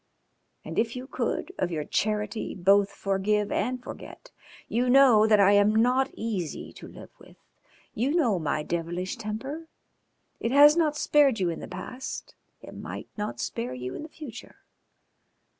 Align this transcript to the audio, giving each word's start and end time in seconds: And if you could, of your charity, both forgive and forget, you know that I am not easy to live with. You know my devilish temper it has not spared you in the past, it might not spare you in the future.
And 0.65 0.79
if 0.79 0.95
you 0.95 1.05
could, 1.05 1.51
of 1.59 1.69
your 1.69 1.83
charity, 1.83 2.55
both 2.55 2.89
forgive 2.89 3.51
and 3.51 3.83
forget, 3.83 4.31
you 4.67 4.89
know 4.89 5.27
that 5.27 5.39
I 5.39 5.51
am 5.51 5.75
not 5.75 6.09
easy 6.15 6.73
to 6.73 6.87
live 6.87 7.11
with. 7.19 7.37
You 7.93 8.15
know 8.15 8.39
my 8.39 8.63
devilish 8.63 9.15
temper 9.15 9.67
it 10.39 10.49
has 10.51 10.75
not 10.75 10.97
spared 10.97 11.39
you 11.39 11.51
in 11.51 11.59
the 11.59 11.67
past, 11.67 12.33
it 12.63 12.73
might 12.75 13.09
not 13.15 13.39
spare 13.39 13.75
you 13.75 13.93
in 13.93 14.01
the 14.01 14.09
future. 14.09 14.55